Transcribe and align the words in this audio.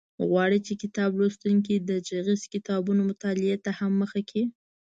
غواړو 0.27 0.57
چې 0.67 0.73
کتاب 0.81 1.09
لوستونکي 1.19 1.75
د 1.79 1.91
غږیزو 2.07 2.35
کتابونو 2.53 3.01
مطالعې 3.11 3.57
ته 3.65 3.71
هم 3.79 3.91
مخه 4.01 4.19
کړي. 4.29 4.43